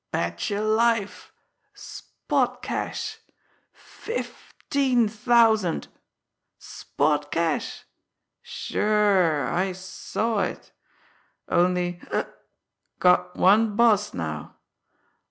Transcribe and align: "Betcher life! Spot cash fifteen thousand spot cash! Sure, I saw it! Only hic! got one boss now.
"Betcher 0.11 0.61
life! 0.61 1.31
Spot 1.75 2.63
cash 2.63 3.19
fifteen 3.71 5.07
thousand 5.07 5.89
spot 6.57 7.29
cash! 7.29 7.85
Sure, 8.41 9.47
I 9.47 9.73
saw 9.73 10.39
it! 10.39 10.71
Only 11.47 11.99
hic! 12.11 12.27
got 12.97 13.35
one 13.35 13.75
boss 13.75 14.11
now. 14.15 14.55